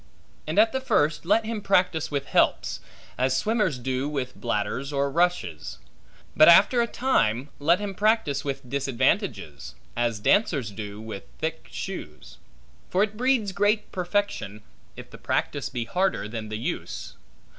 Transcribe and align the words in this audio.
And 0.47 0.57
at 0.57 0.71
the 0.71 0.81
first 0.81 1.25
let 1.27 1.45
him 1.45 1.61
practise 1.61 2.09
with 2.09 2.25
helps, 2.25 2.79
as 3.19 3.37
swimmers 3.37 3.77
do 3.77 4.09
with 4.09 4.35
bladders 4.35 4.91
or 4.91 5.11
rushes; 5.11 5.77
but 6.35 6.49
after 6.49 6.81
a 6.81 6.87
time 6.87 7.49
let 7.59 7.79
him 7.79 7.93
practise 7.93 8.43
with 8.43 8.67
disadvantages, 8.67 9.75
as 9.95 10.19
dancers 10.19 10.71
do 10.71 10.99
with 10.99 11.25
thick 11.37 11.67
shoes. 11.69 12.39
For 12.89 13.03
it 13.03 13.15
breeds 13.15 13.51
great 13.51 13.91
perfection, 13.91 14.63
if 14.95 15.11
the 15.11 15.19
practice 15.19 15.69
be 15.69 15.85
harder 15.85 16.27
than 16.27 16.49
the 16.49 16.57
use. 16.57 17.13